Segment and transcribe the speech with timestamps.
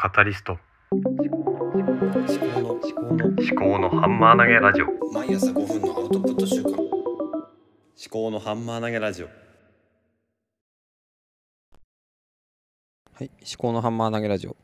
[0.00, 0.56] カタリスト。
[0.92, 4.86] 思考の思考の思考のハンマー投げラジオ。
[5.12, 6.78] 毎朝5分のアウトプット週間思
[8.08, 9.26] 考のハンマー投げラジオ。
[13.12, 14.56] はい思考のハンマー投げラジオ。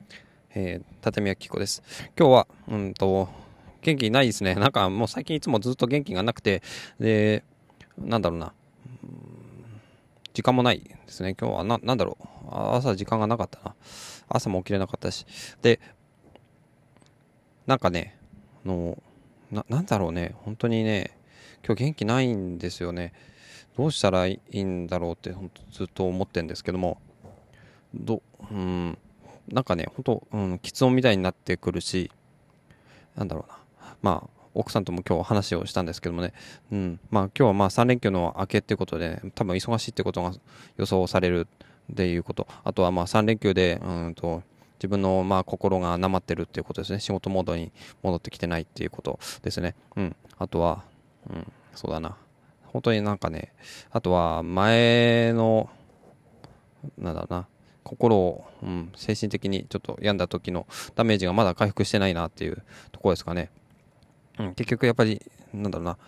[0.56, 1.82] えー、立宮紀子です。
[2.18, 3.28] 今日はうんと
[3.82, 4.54] 元気ないですね。
[4.54, 6.62] なんかもう最近いつもずっと元気がなくて
[6.98, 7.44] で
[7.98, 8.54] なんだろうな
[10.38, 11.34] 時間もないですね。
[11.34, 12.48] 今日はななんだろう。
[12.48, 13.74] 朝時間がなかったな。
[14.28, 15.26] 朝も起きれなかったし。
[15.62, 15.80] で
[17.66, 18.16] なんかね
[18.64, 19.02] あの
[19.50, 20.36] ななんだろうね。
[20.44, 21.18] 本当にね
[21.66, 23.14] 今日元気ないんですよね。
[23.76, 27.00] どうしたらいいんだろうって本当ずっと思ってんですけども。
[27.92, 28.96] どうん。
[29.48, 32.12] なんかね本当うん喫音みたいになってくるし
[33.16, 33.58] なんだろうな。
[34.02, 36.32] まあ奥さんとも今日話をしたんですけどもね、
[36.72, 40.32] うん、まあ今日はまあ3連休の明けっていうことで、ね、多分忙しいってことが
[40.76, 41.46] 予想される
[41.92, 44.42] っていうこと、あとはまあ3連休で、うんと、
[44.78, 47.00] 自分のまあ心がなまってるっていうことですね。
[47.00, 49.74] 仕事モードに戻ってきてないっていうことですね。
[49.96, 50.16] うん。
[50.38, 50.84] あとは、
[51.30, 52.16] うん、そうだな。
[52.66, 53.52] 本当になんかね、
[53.90, 55.68] あとは前の、
[56.96, 57.46] なんだろうな、
[57.82, 63.50] 心を、うん、精神的にちょっと病んだ時のダメージがまだ回復してないなっていうところですかね。
[64.38, 65.20] うん、結局やっぱり、
[65.52, 65.98] なんだろうな、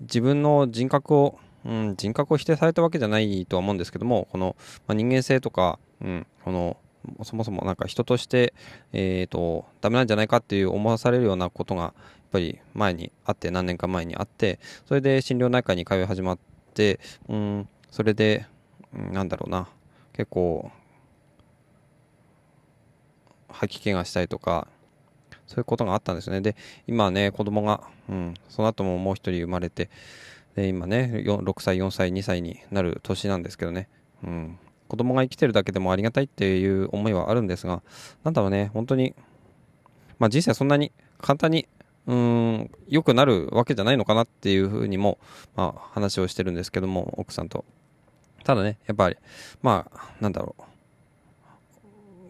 [0.00, 6.76] 自分の人格を、うん、人格を否定されたわけじゃないとは思うんですけども、この、まあ、人間性とか、うん、この、
[7.22, 8.54] そもそもなんか人として、
[8.92, 11.92] えっ、ー、と、ダメなんじゃないかっていう思わされるようなことが、やっ
[12.32, 16.38] ぱり前にあって、何年か前にあって、それで心療内科に通い始まっ
[16.74, 18.46] て、うん、それで、
[18.94, 19.68] うん、なんだろうな、
[20.12, 20.70] 結構、
[23.48, 24.66] 吐き気がしたりとか、
[25.46, 26.40] そういうことがあったんですね。
[26.40, 26.56] で、
[26.86, 29.90] 今ね、子供が、うん、その後ももう一人生まれて、
[30.54, 33.88] で、今ね、6歳、4歳、2歳になる年なんですけどね、
[34.22, 37.82] うん、子供が生きてるだけでもありがたいっていう思いはあるんですが、
[38.22, 39.14] なんだろうね、本当に、
[40.18, 41.66] まあ人生そんなに簡単に、
[42.06, 45.18] うん、良くなるわけじゃないのかなっていうふうにも、
[45.56, 47.64] まあ話をしてるんですけども、奥さんと。
[48.44, 49.16] ただね、やっぱり、
[49.62, 50.62] まあ、なんだろう。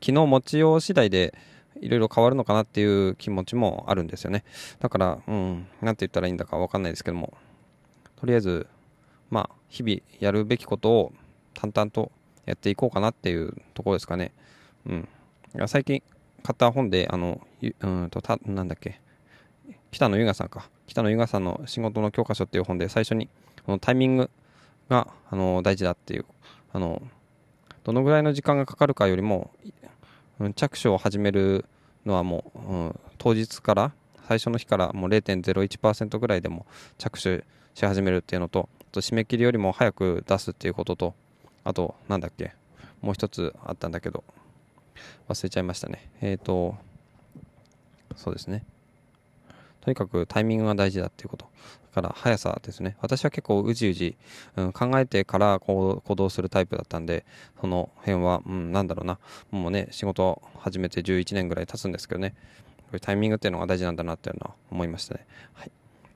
[0.00, 1.34] 昨日持ちよう次第で、
[1.80, 4.44] いろいろ変わるのかなっていう気持ちもあるんですよね。
[4.80, 7.34] だから、うん、なんて言ったらいいんだかわかんないですけども、
[8.16, 8.66] とりあえず、
[9.30, 11.12] まあ、日々やるべきことを
[11.54, 12.10] 淡々と
[12.46, 14.32] やっていこうかなっていうところですかね。
[14.86, 15.08] うん。
[15.66, 16.02] 最近
[16.42, 17.40] 買った本で、あの、
[17.80, 19.00] うんと、た、なんだっけ、
[19.90, 20.68] 北野由賀さんか。
[20.86, 23.28] 北野由賀さんの仕事の教科書っていう本で最初に、
[23.66, 24.30] このタイミング
[24.88, 26.24] が、あの、大事だっていう、
[26.72, 27.02] あの、
[27.84, 29.50] どのぐらいの時間がかかるかよりも、
[30.54, 31.64] 着手を始める
[32.06, 33.92] のはもう、うん、当日から
[34.28, 36.66] 最初の日からもう0.01%ぐらいでも
[36.98, 37.44] 着手
[37.74, 41.14] し始めるっていうのとと締め切りよりも早く出すっていうことと
[41.64, 42.52] あとなんだっけ
[43.00, 44.24] もう一つあったんだけど
[45.28, 46.10] 忘れちゃいましたね。
[46.20, 46.74] えっ、ー、と
[48.16, 48.64] そうですね。
[49.80, 51.46] とにかくタイミングが大事だっていうこと。
[52.00, 52.96] から速さですね。
[53.00, 54.16] 私は結構うじうじ、
[54.56, 57.24] うん、考えてから行動するタイプだったんで
[57.60, 59.18] その辺は、うん、なんだろうな。
[59.50, 62.34] もうね仕事始めて11年ぐらい経つんですけどね。
[62.88, 65.26] これタイミングっていうのが大事なんだなっていうのは思いましたね。
[65.54, 65.70] はい。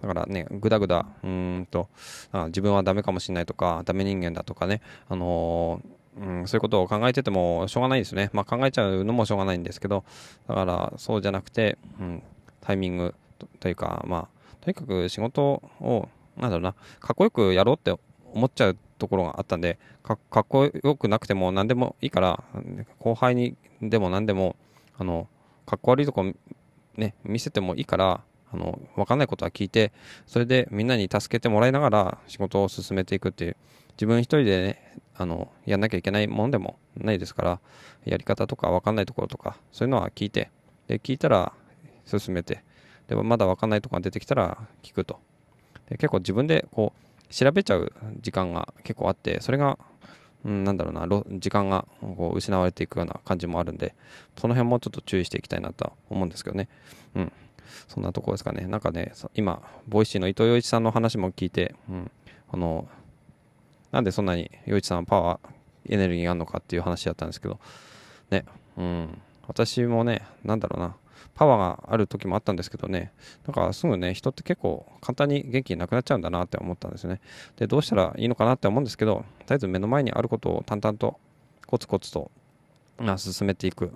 [0.00, 1.88] だからね、ぐだぐだ、うんと、
[2.32, 8.30] あ自分はダメかもしれないとか、ダメ人間だとかね、あのー、うん、そういうことを考えててもしょうがないですね。
[8.32, 10.04] まあ考えちゃうのもしょうがないんですけど、
[10.48, 12.22] だからそうじゃなくて、うん、
[12.60, 13.14] タイミング
[13.60, 14.28] というか、まあ、
[14.64, 17.94] とにかく仕事を、なんだろうな、かっこよくやろうって
[18.32, 22.44] 思っちゃうところがあったんで、かっこよくなくても何でもいいから、
[22.98, 24.56] 後輩にでも何でも、
[24.98, 25.28] あの、
[25.66, 26.24] かっこ悪いとこ
[26.96, 29.92] ね、見せてもいいから、あの、わかんないことは聞いて、
[30.26, 33.56] それでみんなに助けてもらいながら仕事を進めていくっていう、
[33.96, 37.60] 自分一人でね、あの、やんなきゃいけないもんでもないですから、
[38.04, 40.50] やり方とかわかんないところとか、そういうのは聞いて、
[40.86, 41.52] で、聞いたら
[42.04, 42.62] 進めて、
[43.08, 45.18] でもまだ分かんないとこが出てきたら聞くと。
[45.88, 49.78] で結構自分でこう調べちゃう時間が結構あってそれが、
[50.44, 51.06] うん、なんだろうな
[51.38, 53.94] 時間がこう失われていくような感じもあるんで
[54.38, 56.68] その辺もちょっと注意していきたいなとは思うんですけどね。
[57.14, 57.32] うん。
[57.88, 58.66] そんなとこですかね。
[58.66, 62.10] なんかね今 Voicy の伊藤洋一さんの話も聞いて、うん、
[62.52, 62.88] あの
[63.90, 67.58] なんでそんなに洋一さんはパワーエネルギーがあるのかっていう話だったんですけど
[68.30, 68.44] ね。
[68.76, 69.22] うん。
[69.46, 70.96] 私もねなんだろうな。
[71.34, 73.12] パワーがある時もあったんですけどね、
[73.46, 77.20] なんかすぐね、人って結構簡単に元気なくなっちゃうんだなって思ったんですよね。
[77.56, 81.18] で、どうしたらいいのかなって思うんですけど、とりあえず目の前にあることを淡々と
[81.66, 82.30] コツコツと
[83.16, 83.92] 進めていく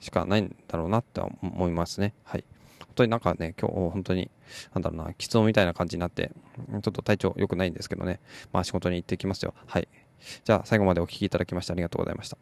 [0.00, 2.12] しかないんだろうなって思いますね。
[2.24, 2.44] はい。
[2.80, 4.30] 本当になんかね、今日本当に、
[4.74, 6.30] なんだろうな、喫音みたいな感じになって、
[6.70, 8.20] ちょっと体調良くないんですけどね、
[8.52, 9.54] まあ仕事に行ってきますよ。
[9.66, 9.88] はい。
[10.44, 12.38] じゃあ最後までお聴きいただきましてありがとうございました。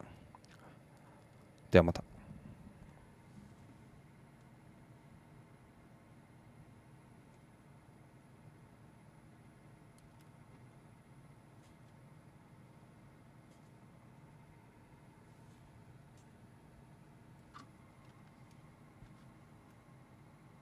[1.71, 2.14] ではまた。